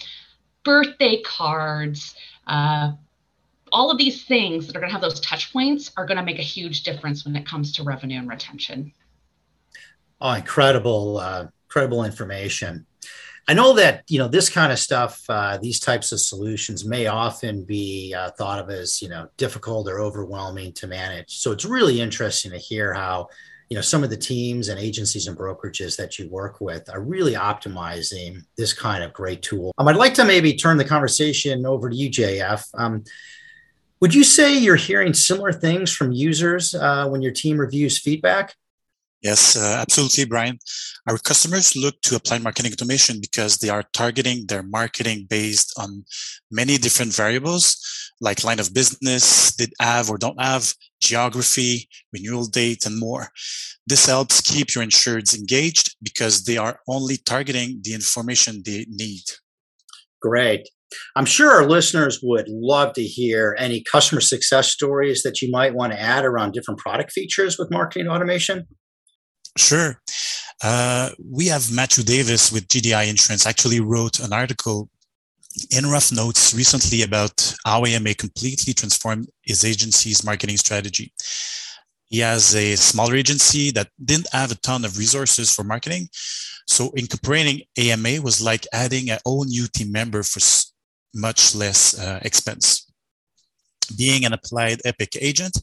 birthday 0.63 1.21
cards, 1.21 2.15
uh, 2.47 2.91
all 3.71 3.89
of 3.89 3.97
these 3.97 4.23
things 4.23 4.67
that 4.67 4.75
are 4.75 4.79
going 4.79 4.89
to 4.89 4.93
have 4.93 5.01
those 5.01 5.19
touch 5.19 5.53
points 5.53 5.91
are 5.97 6.05
going 6.05 6.17
to 6.17 6.23
make 6.23 6.39
a 6.39 6.43
huge 6.43 6.83
difference 6.83 7.25
when 7.25 7.35
it 7.35 7.45
comes 7.45 7.71
to 7.73 7.83
revenue 7.83 8.19
and 8.19 8.29
retention. 8.29 8.91
Oh, 10.19 10.33
incredible, 10.33 11.17
uh, 11.17 11.47
incredible 11.65 12.03
information. 12.03 12.85
I 13.47 13.53
know 13.53 13.73
that 13.73 14.03
you 14.07 14.19
know 14.19 14.27
this 14.27 14.49
kind 14.49 14.71
of 14.71 14.77
stuff, 14.77 15.23
uh, 15.27 15.57
these 15.57 15.79
types 15.79 16.11
of 16.11 16.19
solutions 16.19 16.85
may 16.85 17.07
often 17.07 17.63
be 17.63 18.13
uh, 18.13 18.29
thought 18.31 18.59
of 18.59 18.69
as 18.69 19.01
you 19.01 19.09
know 19.09 19.29
difficult 19.37 19.89
or 19.89 19.99
overwhelming 19.99 20.73
to 20.73 20.87
manage. 20.87 21.37
So 21.39 21.51
it's 21.51 21.65
really 21.65 21.99
interesting 21.99 22.51
to 22.51 22.57
hear 22.57 22.93
how 22.93 23.29
you 23.71 23.75
know 23.75 23.81
some 23.81 24.03
of 24.03 24.09
the 24.09 24.17
teams 24.17 24.67
and 24.67 24.77
agencies 24.77 25.27
and 25.27 25.37
brokerages 25.37 25.95
that 25.95 26.19
you 26.19 26.27
work 26.27 26.59
with 26.59 26.89
are 26.89 26.99
really 26.99 27.35
optimizing 27.35 28.43
this 28.57 28.73
kind 28.73 29.01
of 29.01 29.13
great 29.13 29.41
tool. 29.41 29.71
Um, 29.77 29.87
I'd 29.87 29.95
like 29.95 30.13
to 30.15 30.25
maybe 30.25 30.53
turn 30.55 30.75
the 30.75 30.83
conversation 30.83 31.65
over 31.65 31.89
to 31.89 31.95
you, 31.95 32.09
JF. 32.09 32.67
Um, 32.73 33.05
would 34.01 34.13
you 34.13 34.25
say 34.25 34.57
you're 34.57 34.75
hearing 34.75 35.13
similar 35.13 35.53
things 35.53 35.89
from 35.89 36.11
users 36.11 36.75
uh, 36.75 37.07
when 37.07 37.21
your 37.21 37.31
team 37.31 37.57
reviews 37.57 37.97
feedback? 37.97 38.55
Yes, 39.21 39.55
uh, 39.55 39.77
absolutely, 39.79 40.25
Brian. 40.25 40.57
Our 41.07 41.17
customers 41.17 41.75
look 41.75 42.01
to 42.03 42.15
Applied 42.15 42.41
Marketing 42.41 42.71
Automation 42.71 43.19
because 43.21 43.57
they 43.57 43.69
are 43.69 43.83
targeting 43.93 44.47
their 44.47 44.63
marketing 44.63 45.27
based 45.29 45.73
on 45.77 46.05
many 46.49 46.77
different 46.77 47.13
variables 47.13 47.77
like 48.21 48.43
line 48.43 48.59
of 48.59 48.73
business, 48.73 49.53
they 49.55 49.67
have 49.81 50.09
or 50.09 50.17
don't 50.17 50.39
have, 50.39 50.73
geography, 51.01 51.89
renewal 52.13 52.45
date, 52.45 52.85
and 52.85 52.99
more. 52.99 53.29
This 53.87 54.05
helps 54.05 54.39
keep 54.39 54.75
your 54.75 54.85
insureds 54.85 55.37
engaged 55.37 55.95
because 56.01 56.43
they 56.43 56.57
are 56.57 56.79
only 56.87 57.17
targeting 57.17 57.81
the 57.83 57.95
information 57.95 58.61
they 58.63 58.85
need. 58.87 59.23
Great. 60.21 60.69
I'm 61.15 61.25
sure 61.25 61.51
our 61.51 61.65
listeners 61.65 62.19
would 62.21 62.47
love 62.47 62.93
to 62.93 63.03
hear 63.03 63.55
any 63.57 63.83
customer 63.91 64.21
success 64.21 64.69
stories 64.69 65.23
that 65.23 65.41
you 65.41 65.49
might 65.49 65.73
want 65.73 65.93
to 65.93 65.99
add 65.99 66.23
around 66.23 66.51
different 66.51 66.79
product 66.79 67.11
features 67.11 67.57
with 67.57 67.71
marketing 67.71 68.07
automation. 68.07 68.67
Sure. 69.57 70.01
Uh, 70.63 71.09
we 71.29 71.47
have 71.47 71.71
Matthew 71.71 72.03
Davis 72.03 72.51
with 72.51 72.67
GDI 72.67 73.09
Insurance 73.09 73.45
actually 73.45 73.79
wrote 73.79 74.19
an 74.19 74.31
article 74.31 74.89
in 75.69 75.87
rough 75.87 76.11
notes 76.11 76.53
recently 76.53 77.01
about 77.01 77.53
how 77.65 77.83
AMA 77.85 78.13
completely 78.13 78.73
transformed 78.73 79.29
his 79.41 79.65
agency's 79.65 80.23
marketing 80.23 80.57
strategy. 80.57 81.11
He 82.07 82.19
has 82.19 82.55
a 82.55 82.75
smaller 82.75 83.15
agency 83.15 83.71
that 83.71 83.89
didn't 84.03 84.27
have 84.31 84.51
a 84.51 84.55
ton 84.55 84.85
of 84.85 84.97
resources 84.97 85.53
for 85.53 85.63
marketing. 85.63 86.09
So 86.67 86.91
incorporating 86.91 87.61
AMA 87.77 88.21
was 88.21 88.41
like 88.41 88.67
adding 88.73 89.09
a 89.09 89.19
whole 89.25 89.45
new 89.45 89.67
team 89.67 89.91
member 89.91 90.23
for 90.23 90.39
much 91.13 91.55
less 91.55 91.99
uh, 91.99 92.19
expense. 92.21 92.89
Being 93.97 94.25
an 94.25 94.33
applied 94.33 94.81
Epic 94.85 95.17
agent, 95.19 95.57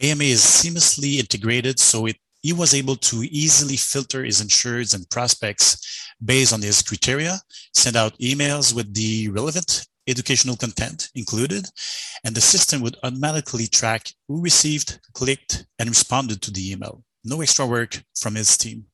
AMA 0.00 0.24
is 0.24 0.40
seamlessly 0.40 1.18
integrated 1.18 1.78
so 1.78 2.06
it 2.06 2.16
he 2.42 2.52
was 2.52 2.74
able 2.74 2.96
to 2.96 3.22
easily 3.30 3.76
filter 3.76 4.24
his 4.24 4.42
insureds 4.42 4.94
and 4.94 5.08
prospects 5.10 6.12
based 6.24 6.52
on 6.52 6.62
his 6.62 6.82
criteria, 6.82 7.38
send 7.74 7.96
out 7.96 8.18
emails 8.18 8.74
with 8.74 8.92
the 8.94 9.28
relevant 9.28 9.86
educational 10.08 10.56
content 10.56 11.10
included, 11.14 11.66
and 12.24 12.34
the 12.34 12.40
system 12.40 12.82
would 12.82 12.96
automatically 13.02 13.66
track 13.66 14.08
who 14.28 14.40
received, 14.40 15.00
clicked, 15.14 15.66
and 15.78 15.88
responded 15.88 16.42
to 16.42 16.50
the 16.50 16.72
email. 16.72 17.04
No 17.24 17.40
extra 17.40 17.66
work 17.66 18.02
from 18.16 18.34
his 18.34 18.56
team. 18.56 18.86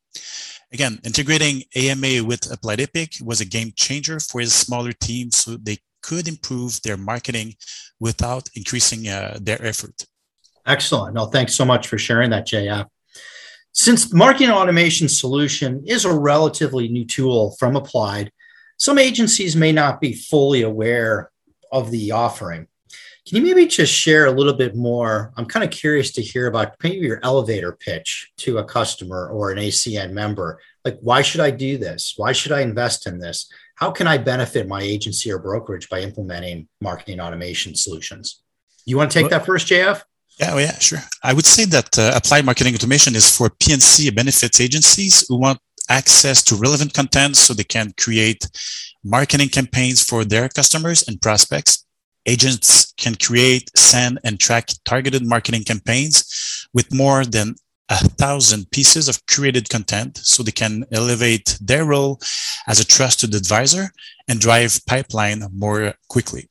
Again, 0.73 1.01
integrating 1.05 1.63
AMA 1.75 2.25
with 2.25 2.53
Applied 2.53 2.81
Epic 2.81 3.15
was 3.23 3.41
a 3.41 3.47
game 3.47 3.73
changer 3.75 4.21
for 4.21 4.41
his 4.41 4.53
smaller 4.53 4.93
team 4.93 5.31
so 5.31 5.57
they 5.57 5.79
could 6.03 6.29
improve 6.29 6.83
their 6.83 6.99
marketing 6.99 7.55
without 7.99 8.49
increasing 8.55 9.09
uh, 9.09 9.39
their 9.41 9.65
effort. 9.65 10.05
Excellent. 10.67 11.15
No, 11.15 11.27
thanks 11.27 11.55
so 11.55 11.65
much 11.65 11.89
for 11.89 11.97
sharing 11.97 12.29
that, 12.31 12.47
JF. 12.47 12.87
Since 13.81 14.13
marketing 14.13 14.51
automation 14.51 15.09
solution 15.09 15.85
is 15.87 16.05
a 16.05 16.13
relatively 16.13 16.89
new 16.89 17.05
tool 17.05 17.55
from 17.61 17.77
Applied, 17.77 18.33
some 18.77 18.99
agencies 18.99 19.55
may 19.55 19.71
not 19.71 20.01
be 20.01 20.15
fully 20.15 20.63
aware 20.63 21.31
of 21.71 21.93
the 21.93 22.11
offering. 22.11 22.67
Can 23.25 23.37
you 23.37 23.43
maybe 23.43 23.69
just 23.69 23.93
share 23.93 24.27
a 24.27 24.33
little 24.33 24.55
bit 24.55 24.75
more? 24.75 25.33
I'm 25.37 25.47
kind 25.47 25.63
of 25.63 25.71
curious 25.71 26.11
to 26.15 26.23
hear 26.23 26.49
about 26.49 26.75
maybe 26.83 27.07
your 27.07 27.21
elevator 27.23 27.71
pitch 27.71 28.33
to 28.39 28.59
a 28.59 28.65
customer 28.65 29.29
or 29.29 29.53
an 29.53 29.59
ACN 29.59 30.11
member. 30.11 30.61
Like, 30.85 30.99
why 31.01 31.23
should 31.23 31.41
I 31.41 31.53
do 31.53 31.79
this? 31.79 32.15
Why 32.17 32.33
should 32.33 32.51
I 32.51 32.63
invest 32.63 33.07
in 33.07 33.21
this? 33.21 33.49
How 33.77 33.93
can 33.93 34.09
I 34.09 34.19
benefit 34.19 34.67
my 34.67 34.83
agency 34.83 35.31
or 35.31 35.39
brokerage 35.39 35.89
by 35.89 36.01
implementing 36.01 36.67
marketing 36.81 37.21
automation 37.21 37.77
solutions? 37.77 38.43
You 38.87 38.97
want 38.97 39.13
to 39.13 39.21
take 39.21 39.31
that 39.31 39.47
first, 39.47 39.69
JF? 39.69 40.03
Yeah, 40.39 40.55
well, 40.55 40.61
yeah, 40.61 40.79
sure. 40.79 41.01
I 41.25 41.33
would 41.33 41.47
say 41.47 41.65
that 41.67 41.99
uh, 41.99 42.13
applied 42.15 42.45
marketing 42.45 42.75
automation 42.75 43.17
is 43.17 43.35
for 43.35 43.51
P&C 43.51 44.11
benefits 44.11 44.61
agencies 44.61 45.25
who 45.29 45.41
want 45.41 45.59
access 45.89 46.45
to 46.45 46.55
relevant 46.55 46.95
content 46.95 47.37
so 47.37 47.55
they 47.55 47.65
can 47.65 47.93
create 47.99 48.49
marketing 49.03 49.49
campaigns 49.49 50.05
for 50.05 50.25
their 50.25 50.49
customers 50.49 51.07
and 51.09 51.21
prospects. 51.21 51.85
Agents 52.27 52.93
can 52.97 53.15
create, 53.15 53.71
send, 53.77 54.19
and 54.23 54.39
track 54.39 54.69
targeted 54.85 55.27
marketing 55.27 55.65
campaigns 55.65 56.69
with 56.73 56.93
more 56.95 57.25
than 57.25 57.55
a 57.89 57.97
thousand 57.97 58.71
pieces 58.71 59.09
of 59.09 59.25
curated 59.27 59.69
content 59.69 60.19
so 60.19 60.43
they 60.43 60.53
can 60.53 60.85
elevate 60.93 61.59
their 61.61 61.87
role 61.87 62.21
as 62.67 62.79
a 62.79 62.87
trusted 62.87 63.35
advisor 63.35 63.91
and 64.29 64.41
drive 64.41 64.79
pipeline 64.87 65.43
more 65.55 65.95
quickly. 66.09 66.49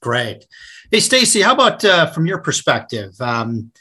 Great. 0.00 0.44
Hey, 0.90 1.00
Stacy, 1.00 1.42
how 1.42 1.52
about 1.52 1.84
uh, 1.84 2.06
from 2.06 2.24
your 2.24 2.38
perspective? 2.38 3.14
Um, 3.20 3.72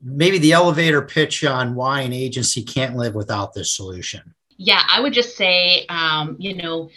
maybe 0.00 0.38
the 0.38 0.52
elevator 0.52 1.02
pitch 1.02 1.44
on 1.44 1.74
why 1.74 2.00
an 2.00 2.14
agency 2.14 2.62
can't 2.62 2.96
live 2.96 3.14
without 3.14 3.52
this 3.52 3.70
solution. 3.70 4.34
Yeah, 4.56 4.80
I 4.88 5.00
would 5.00 5.12
just 5.12 5.36
say, 5.36 5.84
um, 5.90 6.36
you 6.38 6.54
know, 6.54 6.88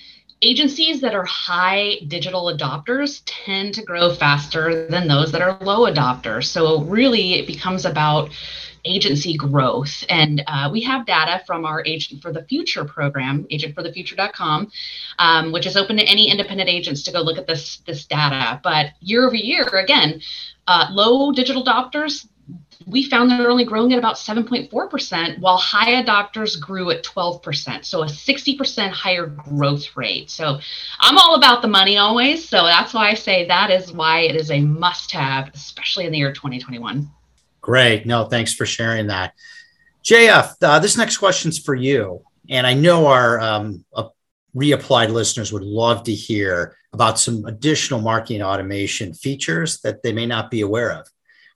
agencies 0.41 1.01
that 1.01 1.15
are 1.15 1.25
high 1.25 2.00
digital 2.08 2.46
adopters 2.46 3.22
tend 3.25 3.74
to 3.75 3.84
grow 3.84 4.13
faster 4.13 4.88
than 4.88 5.08
those 5.08 5.32
that 5.32 5.41
are 5.41 5.58
low 5.62 5.91
adopters. 5.91 6.46
So, 6.46 6.82
really, 6.82 7.34
it 7.36 7.48
becomes 7.48 7.86
about 7.86 8.29
agency 8.86 9.36
growth. 9.36 10.03
And 10.10 10.44
uh, 10.48 10.70
we 10.72 10.82
have 10.82 11.06
data 11.06 11.44
from 11.46 11.65
our 11.65 11.84
Agent 11.86 12.22
for 12.22 12.32
the 12.32 12.44
Future 12.44 12.86
program, 12.86 13.46
agentforthefuture.com, 13.51 14.72
um, 15.20 15.51
which 15.51 15.65
is 15.65 15.75
open 15.75 15.98
to 15.98 16.03
any 16.03 16.32
independent 16.32 16.70
agents 16.70 17.03
to 17.03 17.12
go 17.12 17.22
look 17.22 17.38
at 17.38 17.48
this, 17.48 17.77
this 17.86 18.06
data. 18.06 18.60
But 18.63 18.91
year 19.01 19.25
over 19.25 19.36
year, 19.36 19.65
again, 19.65 20.22
uh, 20.67 20.88
low 20.91 21.32
digital 21.32 21.63
adopters, 21.63 22.27
we 22.86 23.10
found 23.10 23.31
they're 23.31 23.50
only 23.50 23.65
growing 23.65 23.91
at 23.93 24.00
about 24.00 24.15
7.4%, 24.15 25.39
while 25.39 25.57
high 25.57 26.03
adopters 26.03 26.60
grew 26.60 26.91
at 26.91 27.03
12%. 27.03 27.86
So 27.86 28.03
a 28.03 28.05
60% 28.05 28.89
higher 28.91 29.27
growth 29.27 29.96
rate. 29.96 30.29
So 30.29 30.60
I'm 31.00 31.17
all 31.17 31.36
about 31.36 31.62
the 31.62 31.67
money 31.67 31.98
always. 31.98 32.48
So 32.48 32.63
that's 32.63 32.93
why 32.93 33.10
I 33.10 33.13
say 33.13 33.48
that 33.48 33.72
is 33.72 33.91
why 33.91 34.22
it 34.22 34.36
is 34.36 34.51
a 34.51 34.60
must 34.60 35.12
have, 35.12 35.50
especially 35.53 36.05
in 36.05 36.12
the 36.12 36.19
year 36.19 36.31
2021. 36.31 37.10
Great. 37.62 38.05
No, 38.05 38.25
thanks 38.25 38.53
for 38.53 38.65
sharing 38.65 39.07
that. 39.07 39.34
JF, 40.03 40.55
uh, 40.62 40.79
this 40.79 40.96
next 40.98 41.17
question's 41.17 41.60
for 41.60 41.75
you. 41.75 42.22
And 42.50 42.65
I 42.65 42.74
know 42.74 43.07
our 43.07 43.39
um, 43.41 43.84
uh, 43.93 44.07
reapplied 44.55 45.10
listeners 45.10 45.51
would 45.51 45.63
love 45.63 46.03
to 46.03 46.13
hear 46.13 46.77
about 46.93 47.19
some 47.19 47.46
additional 47.46 48.00
marketing 48.00 48.41
automation 48.41 49.13
features 49.13 49.81
that 49.81 50.01
they 50.03 50.13
may 50.13 50.25
not 50.25 50.50
be 50.50 50.62
aware 50.62 50.91
of 50.91 51.07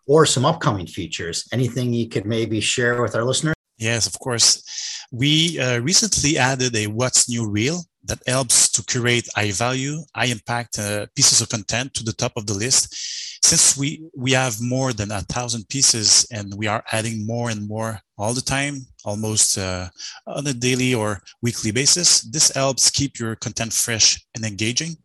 or 0.08 0.25
some 0.25 0.46
upcoming 0.46 0.88
features. 0.88 1.48
Anything 1.51 1.93
you 1.93 2.08
could 2.08 2.25
maybe 2.25 2.60
share 2.60 3.01
with 3.01 3.15
our 3.15 3.24
listeners? 3.24 3.55
Yes, 3.77 4.08
of 4.08 4.17
course. 4.20 4.63
We 5.12 5.60
uh, 5.60 5.79
recently 5.79 6.38
added 6.38 6.75
a 6.75 6.88
What's 6.88 7.29
New 7.29 7.50
Reel 7.50 7.84
that 8.05 8.20
helps 8.27 8.70
to 8.72 8.84
create 8.84 9.27
high 9.36 9.51
value, 9.51 10.00
high 10.15 10.25
impact 10.25 10.79
uh, 10.79 11.08
pieces 11.15 11.41
of 11.41 11.50
content 11.50 11.93
to 11.96 12.03
the 12.03 12.13
top 12.13 12.34
of 12.36 12.46
the 12.46 12.53
list 12.53 12.96
since 13.43 13.77
we 13.77 14.01
we 14.15 14.31
have 14.31 14.62
more 14.62 14.93
than 14.93 15.12
a 15.12 15.22
thousand 15.22 15.67
pieces 15.67 16.25
and 16.31 16.53
we 16.55 16.67
are 16.67 16.84
adding 16.91 17.25
more 17.25 17.50
and 17.50 17.67
more 17.67 18.00
all 18.17 18.34
the 18.34 18.41
time 18.41 18.86
almost 19.03 19.58
uh, 19.58 19.89
on 20.27 20.46
a 20.48 20.53
daily 20.53 20.93
or 20.93 21.22
weekly 21.41 21.72
basis 21.72 22.22
this 22.22 22.51
helps 22.51 22.91
keep 22.91 23.17
your 23.20 23.36
content 23.36 23.74
fresh 23.74 24.24
and 24.36 24.46
engaging 24.46 24.96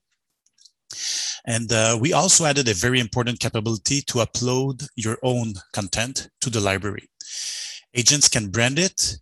and 1.46 1.72
uh, 1.72 1.96
we 2.00 2.12
also 2.12 2.44
added 2.44 2.68
a 2.68 2.74
very 2.74 3.00
important 3.00 3.38
capability 3.38 4.02
to 4.02 4.18
upload 4.18 4.86
your 4.96 5.18
own 5.22 5.54
content 5.72 6.28
to 6.40 6.50
the 6.50 6.60
library 6.60 7.08
agents 7.94 8.28
can 8.28 8.48
brand 8.48 8.78
it 8.78 9.16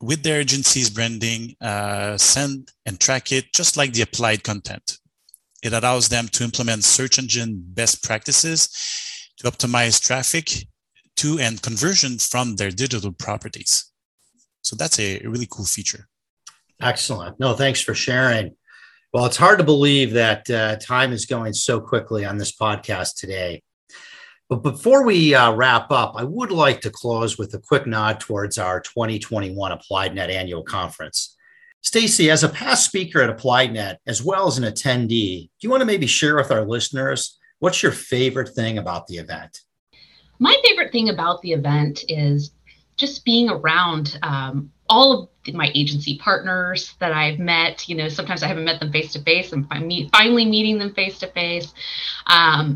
with 0.00 0.22
their 0.22 0.40
agency's 0.40 0.90
branding 0.90 1.54
uh, 1.60 2.16
send 2.16 2.70
and 2.86 3.00
track 3.00 3.32
it 3.32 3.52
just 3.52 3.76
like 3.76 3.92
the 3.92 4.02
applied 4.02 4.42
content 4.42 4.98
it 5.62 5.72
allows 5.72 6.08
them 6.08 6.26
to 6.28 6.44
implement 6.44 6.84
search 6.84 7.18
engine 7.18 7.62
best 7.74 8.02
practices 8.02 8.68
to 9.38 9.50
optimize 9.50 10.00
traffic 10.00 10.66
to 11.16 11.38
and 11.38 11.60
conversion 11.62 12.18
from 12.18 12.56
their 12.56 12.70
digital 12.70 13.12
properties. 13.12 13.92
So 14.62 14.76
that's 14.76 14.98
a 14.98 15.20
really 15.24 15.48
cool 15.50 15.66
feature. 15.66 16.08
Excellent. 16.80 17.38
No, 17.38 17.54
thanks 17.54 17.80
for 17.80 17.94
sharing. 17.94 18.56
Well, 19.12 19.26
it's 19.26 19.36
hard 19.36 19.58
to 19.58 19.64
believe 19.64 20.12
that 20.12 20.48
uh, 20.48 20.76
time 20.76 21.12
is 21.12 21.26
going 21.26 21.52
so 21.52 21.80
quickly 21.80 22.24
on 22.24 22.38
this 22.38 22.56
podcast 22.56 23.16
today. 23.16 23.60
But 24.48 24.62
before 24.62 25.04
we 25.04 25.34
uh, 25.34 25.52
wrap 25.52 25.90
up, 25.90 26.14
I 26.16 26.22
would 26.22 26.52
like 26.52 26.80
to 26.82 26.90
close 26.90 27.36
with 27.36 27.52
a 27.54 27.58
quick 27.58 27.88
nod 27.88 28.20
towards 28.20 28.56
our 28.56 28.80
2021 28.80 29.72
Applied 29.72 30.14
Net 30.14 30.30
Annual 30.30 30.62
Conference. 30.62 31.36
Stacy, 31.82 32.30
as 32.30 32.44
a 32.44 32.48
past 32.48 32.84
speaker 32.84 33.20
at 33.20 33.36
AppliedNet, 33.36 33.96
as 34.06 34.22
well 34.22 34.46
as 34.46 34.58
an 34.58 34.64
attendee, 34.64 35.42
do 35.42 35.50
you 35.62 35.70
want 35.70 35.80
to 35.80 35.86
maybe 35.86 36.06
share 36.06 36.36
with 36.36 36.52
our 36.52 36.64
listeners 36.64 37.36
what's 37.58 37.82
your 37.82 37.92
favorite 37.92 38.50
thing 38.50 38.78
about 38.78 39.08
the 39.08 39.16
event? 39.16 39.58
My 40.38 40.56
favorite 40.64 40.92
thing 40.92 41.08
about 41.08 41.42
the 41.42 41.52
event 41.52 42.04
is 42.08 42.52
just 42.96 43.24
being 43.24 43.50
around 43.50 44.20
um, 44.22 44.70
all 44.90 45.12
of 45.12 45.54
my 45.54 45.70
agency 45.74 46.18
partners 46.18 46.94
that 46.98 47.12
I've 47.12 47.38
met. 47.38 47.88
You 47.88 47.94
know, 47.94 48.08
sometimes 48.08 48.42
I 48.42 48.48
haven't 48.48 48.64
met 48.64 48.80
them 48.80 48.92
face 48.92 49.12
to 49.14 49.22
face, 49.22 49.52
and 49.52 49.66
finally 49.68 50.44
meeting 50.44 50.78
them 50.78 50.92
face 50.92 51.18
to 51.20 51.28
face, 51.28 51.72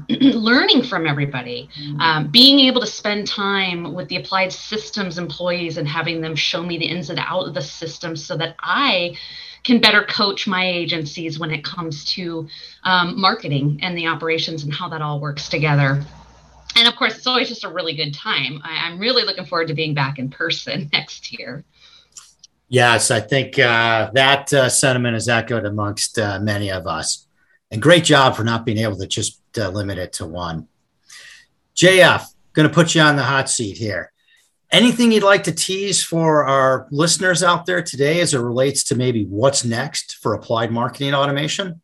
learning 0.09 0.85
from 0.85 1.06
everybody, 1.06 1.68
mm-hmm. 1.78 2.00
um, 2.00 2.30
being 2.30 2.61
able 2.61 2.80
to 2.80 2.87
spend 2.87 3.26
time 3.26 3.92
with 3.92 4.09
the 4.09 4.16
applied 4.16 4.52
systems 4.52 5.18
employees 5.18 5.76
and 5.76 5.87
having 5.87 6.21
them 6.21 6.35
show 6.35 6.62
me 6.62 6.78
the 6.78 6.87
ins 6.87 7.11
and 7.11 7.18
outs 7.18 7.49
of 7.49 7.54
the 7.54 7.62
system 7.62 8.16
so 8.16 8.37
that 8.37 8.56
I 8.61 9.16
can 9.64 9.80
better 9.80 10.04
coach 10.04 10.47
my 10.47 10.66
agencies 10.66 11.38
when 11.38 11.50
it 11.50 11.64
comes 11.64 12.04
to 12.04 12.49
um, 12.85 13.21
marketing 13.21 13.78
and 13.83 13.97
the 13.97 14.06
operations 14.06 14.62
and 14.62 14.73
how 14.73 14.88
that 14.90 15.02
all 15.02 15.21
works 15.21 15.49
together 15.49 16.04
and 16.76 16.88
of 16.88 16.97
course, 16.97 17.16
it's 17.16 17.26
always 17.26 17.49
just 17.49 17.64
a 17.64 17.68
really 17.68 17.94
good 17.94 18.14
time. 18.14 18.61
I, 18.64 18.88
am 18.88 18.99
really 18.99 19.23
looking 19.23 19.44
forward 19.44 19.68
to 19.68 19.75
being 19.75 19.94
back 19.94 20.18
in 20.18 20.28
person 20.28 20.90
next 20.92 21.38
year. 21.38 21.64
Yes, 22.75 23.12
I 23.12 23.21
think 23.21 23.57
uh, 23.57 24.11
that 24.14 24.52
uh, 24.52 24.69
sentiment 24.69 25.14
is 25.14 25.28
echoed 25.28 25.64
amongst 25.64 26.19
uh, 26.19 26.40
many 26.40 26.73
of 26.73 26.88
us. 26.88 27.28
And 27.71 27.81
great 27.81 28.02
job 28.02 28.35
for 28.35 28.43
not 28.43 28.66
being 28.66 28.78
able 28.78 28.97
to 28.97 29.07
just 29.07 29.40
uh, 29.57 29.69
limit 29.69 29.97
it 29.97 30.14
to 30.14 30.26
one. 30.26 30.66
JF, 31.76 32.26
going 32.52 32.69
to 32.69 32.75
put 32.75 32.97
you 32.97 33.00
on 33.00 33.14
the 33.14 33.23
hot 33.23 33.49
seat 33.49 33.78
here. 33.78 34.11
Anything 34.73 35.12
you'd 35.12 35.23
like 35.23 35.45
to 35.45 35.52
tease 35.52 36.02
for 36.02 36.47
our 36.47 36.88
listeners 36.90 37.45
out 37.45 37.64
there 37.64 37.81
today 37.81 38.21
as 38.21 38.35
it 38.35 38.40
relates 38.40 38.83
to 38.85 38.97
maybe 38.97 39.25
what's 39.25 39.64
next 39.64 40.16
for 40.16 40.35
applied 40.35 40.73
marketing 40.73 41.14
automation? 41.14 41.81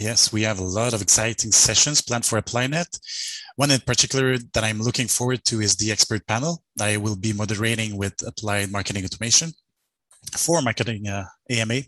Yes, 0.00 0.32
we 0.32 0.40
have 0.44 0.58
a 0.58 0.64
lot 0.64 0.94
of 0.94 1.02
exciting 1.02 1.52
sessions 1.52 2.00
planned 2.00 2.24
for 2.24 2.40
AppliedNet. 2.40 2.98
One 3.56 3.70
in 3.70 3.80
particular 3.80 4.38
that 4.38 4.64
I'm 4.64 4.80
looking 4.80 5.08
forward 5.08 5.44
to 5.44 5.60
is 5.60 5.76
the 5.76 5.92
expert 5.92 6.26
panel 6.26 6.62
I 6.80 6.96
will 6.96 7.16
be 7.16 7.34
moderating 7.34 7.98
with 7.98 8.14
Applied 8.26 8.72
Marketing 8.72 9.04
Automation 9.04 9.52
for 10.38 10.62
Marketing 10.62 11.06
uh, 11.06 11.26
AMA. 11.50 11.82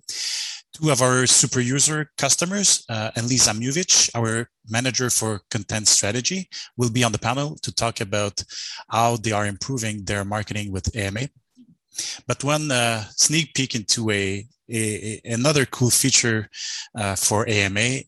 Two 0.75 0.90
of 0.90 1.00
our 1.00 1.26
super 1.26 1.61
user 1.61 2.11
customers, 2.19 2.85
uh, 2.90 3.12
and 3.16 3.31
Lisa 3.31 3.52
Muvich, 3.52 4.11
our 4.14 4.50
manager 4.69 5.09
for 5.09 5.40
content 5.50 5.88
strategy, 5.88 6.50
will 6.76 6.90
be 6.90 7.04
on 7.04 7.12
the 7.12 7.19
panel 7.19 7.57
to 7.62 7.75
talk 7.75 8.02
about 8.02 8.45
how 8.90 9.16
they 9.16 9.33
are 9.33 9.47
improving 9.47 10.04
their 10.04 10.23
marketing 10.23 10.71
with 10.71 10.95
AMA. 10.95 11.28
But 12.26 12.44
one 12.44 12.70
uh, 12.70 13.04
sneak 13.11 13.54
peek 13.54 13.75
into 13.75 14.11
a, 14.11 14.46
a, 14.70 15.20
another 15.25 15.66
cool 15.66 15.90
feature 15.90 16.49
uh, 16.96 17.16
for 17.16 17.49
AMA 17.49 18.00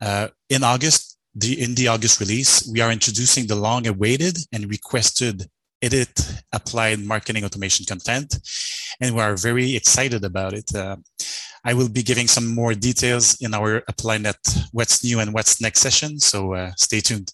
uh, 0.00 0.28
in 0.48 0.64
August, 0.64 1.18
the 1.34 1.62
in 1.62 1.74
the 1.74 1.88
August 1.88 2.20
release, 2.20 2.68
we 2.72 2.80
are 2.80 2.90
introducing 2.90 3.46
the 3.46 3.56
long-awaited 3.56 4.38
and 4.52 4.70
requested 4.70 5.46
edit 5.82 6.42
applied 6.52 7.00
marketing 7.00 7.44
automation 7.44 7.84
content, 7.84 8.38
and 9.00 9.14
we 9.14 9.20
are 9.20 9.36
very 9.36 9.76
excited 9.76 10.24
about 10.24 10.54
it. 10.54 10.74
Uh, 10.74 10.96
I 11.64 11.74
will 11.74 11.88
be 11.88 12.02
giving 12.02 12.28
some 12.28 12.46
more 12.46 12.74
details 12.74 13.36
in 13.40 13.52
our 13.52 13.82
AppliedNet 13.90 14.68
What's 14.72 15.04
New 15.04 15.18
and 15.20 15.34
What's 15.34 15.60
Next 15.60 15.80
session, 15.80 16.18
so 16.20 16.54
uh, 16.54 16.72
stay 16.76 17.00
tuned. 17.00 17.32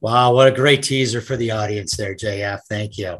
Wow, 0.00 0.34
what 0.34 0.48
a 0.48 0.52
great 0.52 0.82
teaser 0.82 1.20
for 1.20 1.36
the 1.36 1.50
audience 1.50 1.96
there, 1.96 2.14
JF. 2.14 2.60
Thank 2.68 2.98
you. 2.98 3.18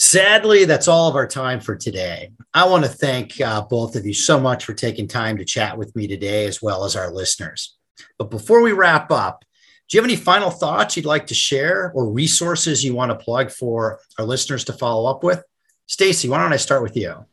Sadly, 0.00 0.64
that's 0.64 0.88
all 0.88 1.10
of 1.10 1.14
our 1.14 1.26
time 1.26 1.60
for 1.60 1.76
today. 1.76 2.32
I 2.54 2.66
want 2.66 2.84
to 2.84 2.90
thank 2.90 3.38
uh, 3.38 3.60
both 3.60 3.96
of 3.96 4.06
you 4.06 4.14
so 4.14 4.40
much 4.40 4.64
for 4.64 4.72
taking 4.72 5.06
time 5.06 5.36
to 5.36 5.44
chat 5.44 5.76
with 5.76 5.94
me 5.94 6.06
today, 6.06 6.46
as 6.46 6.62
well 6.62 6.86
as 6.86 6.96
our 6.96 7.12
listeners. 7.12 7.76
But 8.16 8.30
before 8.30 8.62
we 8.62 8.72
wrap 8.72 9.10
up, 9.10 9.44
do 9.86 9.96
you 9.98 10.00
have 10.00 10.08
any 10.08 10.16
final 10.16 10.48
thoughts 10.48 10.96
you'd 10.96 11.04
like 11.04 11.26
to 11.26 11.34
share 11.34 11.92
or 11.94 12.10
resources 12.10 12.82
you 12.82 12.94
want 12.94 13.10
to 13.10 13.22
plug 13.22 13.50
for 13.50 14.00
our 14.18 14.24
listeners 14.24 14.64
to 14.64 14.72
follow 14.72 15.04
up 15.04 15.22
with? 15.22 15.44
Stacy, 15.86 16.30
why 16.30 16.40
don't 16.40 16.54
I 16.54 16.56
start 16.56 16.82
with 16.82 16.96
you? 16.96 17.26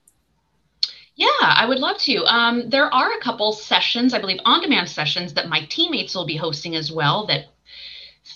Yeah, 1.15 1.27
I 1.39 1.65
would 1.65 1.79
love 1.79 1.97
to. 1.99 2.25
Um, 2.25 2.69
there 2.69 2.93
are 2.93 3.13
a 3.13 3.21
couple 3.21 3.53
sessions, 3.53 4.13
I 4.13 4.19
believe, 4.19 4.41
on 4.43 4.61
demand 4.61 4.89
sessions 4.89 5.33
that 5.35 5.47
my 5.47 5.65
teammates 5.69 6.13
will 6.13 6.25
be 6.25 6.35
hosting 6.35 6.75
as 6.75 6.91
well 6.91 7.25
that 7.27 7.45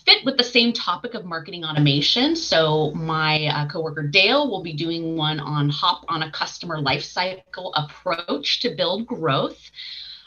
fit 0.05 0.25
with 0.25 0.37
the 0.37 0.43
same 0.43 0.73
topic 0.73 1.13
of 1.13 1.25
marketing 1.25 1.63
automation. 1.63 2.35
So 2.35 2.91
my 2.91 3.45
uh, 3.47 3.67
coworker 3.67 4.03
Dale 4.03 4.49
will 4.49 4.63
be 4.63 4.73
doing 4.73 5.15
one 5.15 5.39
on 5.39 5.69
hop 5.69 6.05
on 6.07 6.23
a 6.23 6.31
customer 6.31 6.77
lifecycle 6.77 7.71
approach 7.75 8.61
to 8.61 8.75
build 8.75 9.05
growth. 9.05 9.59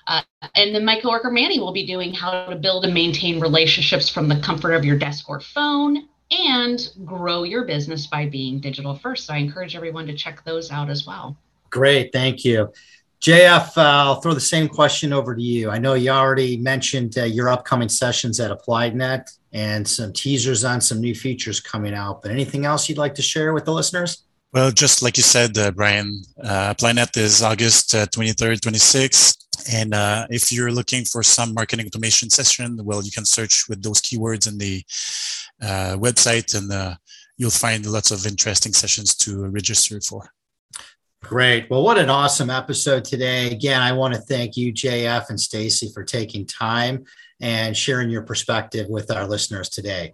Uh, 0.07 0.23
and 0.55 0.75
then 0.75 0.85
my 0.85 1.01
coworker 1.01 1.31
Manny 1.31 1.59
will 1.59 1.73
be 1.73 1.87
doing 1.87 2.13
how 2.13 2.47
to 2.47 2.57
build 2.57 2.85
and 2.85 2.93
maintain 2.93 3.41
relationships 3.41 4.09
from 4.09 4.29
the 4.29 4.37
comfort 4.41 4.75
of 4.75 4.85
your 4.85 4.99
desk 4.99 5.29
or 5.29 5.41
phone 5.41 6.09
and 6.31 6.91
grow 7.05 7.43
your 7.43 7.65
business 7.65 8.07
by 8.07 8.27
being 8.29 8.61
digital 8.61 8.95
first. 8.97 9.27
So 9.27 9.35
I 9.35 9.39
encourage 9.39 9.77
everyone 9.77 10.07
to 10.07 10.15
check 10.15 10.45
those 10.45 10.71
out 10.71 10.91
as 10.91 11.07
well. 11.07 11.37
Great, 11.71 12.13
thank 12.13 12.45
you. 12.45 12.73
JF, 13.25 13.79
uh, 13.79 13.81
I'll 13.81 14.21
throw 14.21 14.35
the 14.35 14.41
same 14.41 14.69
question 14.69 15.11
over 15.11 15.35
to 15.35 15.41
you. 15.41 15.71
I 15.71 15.79
know 15.79 15.95
you 15.95 16.11
already 16.11 16.59
mentioned 16.59 17.17
uh, 17.17 17.25
your 17.25 17.49
upcoming 17.49 17.89
sessions 17.89 18.39
at 18.39 18.51
AppliedNet 18.51 19.35
and 19.55 19.89
some 19.89 20.13
teasers 20.13 20.63
on 20.63 20.83
some 20.83 21.01
new 21.01 21.15
features 21.15 21.59
coming 21.59 21.95
out, 21.95 22.21
but 22.21 22.31
anything 22.31 22.67
else 22.67 22.87
you'd 22.87 22.99
like 22.99 23.15
to 23.15 23.23
share 23.23 23.55
with 23.55 23.65
the 23.65 23.73
listeners? 23.73 24.25
Well, 24.53 24.71
just 24.71 25.03
like 25.03 25.17
you 25.17 25.23
said, 25.23 25.57
uh, 25.57 25.71
Brian, 25.71 26.23
uh, 26.43 26.75
AppliedNet 26.75 27.17
is 27.17 27.43
August 27.43 27.95
uh, 27.95 28.05
23rd, 28.09 28.61
26th. 28.61 29.39
And 29.73 29.95
uh, 29.95 30.27
if 30.29 30.53
you're 30.53 30.71
looking 30.71 31.07
for 31.07 31.23
some 31.23 31.55
marketing 31.55 31.87
automation 31.87 32.29
session, 32.29 32.79
well, 32.85 33.03
you 33.03 33.11
can 33.11 33.25
search 33.25 33.71
with 33.71 33.83
those 33.83 34.03
keywords 34.03 34.47
in 34.47 34.59
the 34.59 34.83
uh, 35.63 35.97
website 35.97 36.55
and 36.55 36.71
uh, 36.71 36.95
you'll 37.39 37.49
find 37.49 37.87
lots 37.87 38.11
of 38.11 38.27
interesting 38.27 38.75
sessions 38.75 39.15
to 39.15 39.47
register 39.47 39.99
for. 40.03 40.29
Great. 41.25 41.71
Well, 41.71 41.83
what 41.83 41.97
an 41.97 42.11
awesome 42.11 42.51
episode 42.51 43.03
today. 43.03 43.51
Again, 43.51 43.81
I 43.81 43.93
want 43.93 44.13
to 44.13 44.21
thank 44.21 44.59
you, 44.59 44.75
JF 44.75 45.31
and 45.31 45.41
Stacy, 45.41 45.91
for 45.91 46.05
taking 46.05 46.45
time 46.45 47.07
and 47.41 47.75
sharing 47.75 48.11
your 48.11 48.21
perspective 48.21 48.91
with 48.91 49.11
our 49.11 49.27
listeners 49.27 49.71
today. 49.71 50.13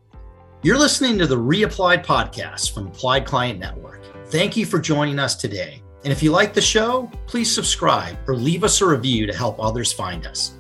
You're 0.63 0.79
listening 0.79 1.19
to 1.19 1.27
the 1.27 1.37
Reapplied 1.37 2.05
podcast 2.07 2.73
from 2.73 2.87
Applied 2.87 3.27
Client 3.27 3.59
Network. 3.59 4.01
Thank 4.29 4.57
you 4.57 4.65
for 4.65 4.79
joining 4.79 5.19
us 5.19 5.35
today. 5.35 5.83
And 6.05 6.13
if 6.13 6.23
you 6.23 6.31
like 6.31 6.55
the 6.55 6.61
show, 6.61 7.11
please 7.27 7.53
subscribe 7.53 8.17
or 8.29 8.37
leave 8.37 8.63
us 8.63 8.81
a 8.81 8.87
review 8.87 9.27
to 9.27 9.35
help 9.35 9.59
others 9.59 9.93
find 9.93 10.29
us. 10.29 10.55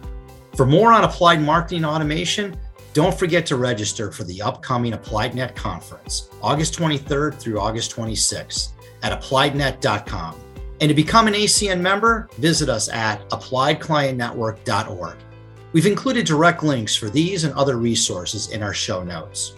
For 0.56 0.66
more 0.66 0.92
on 0.92 1.04
applied 1.04 1.40
marketing 1.40 1.84
automation, 1.84 2.58
don't 2.92 3.16
forget 3.16 3.46
to 3.46 3.56
register 3.56 4.10
for 4.10 4.24
the 4.24 4.42
upcoming 4.42 4.94
AppliedNet 4.94 5.54
conference, 5.54 6.28
August 6.42 6.76
23rd 6.76 7.34
through 7.38 7.60
August 7.60 7.94
26th 7.94 8.72
at 9.02 9.18
appliednet.com. 9.18 10.36
And 10.80 10.88
to 10.88 10.94
become 10.94 11.26
an 11.26 11.34
ACN 11.34 11.80
member, 11.80 12.28
visit 12.38 12.68
us 12.68 12.88
at 12.88 13.28
appliedclientnetwork.org. 13.30 15.16
We've 15.72 15.86
included 15.86 16.26
direct 16.26 16.62
links 16.62 16.96
for 16.96 17.10
these 17.10 17.44
and 17.44 17.54
other 17.54 17.76
resources 17.76 18.50
in 18.50 18.62
our 18.62 18.74
show 18.74 19.04
notes. 19.04 19.54